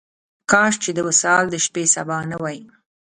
[0.51, 2.59] کاش چې د وصال د شپې سبا نه وای.